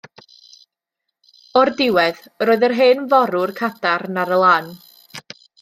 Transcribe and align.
O'r 1.61 1.71
diwedd 1.81 2.23
yr 2.45 2.53
oedd 2.55 2.67
yr 2.71 2.75
hen 2.81 3.05
forwr 3.15 3.55
cadarn 3.63 4.21
ar 4.25 4.37
y 4.39 4.45
lan. 4.47 4.77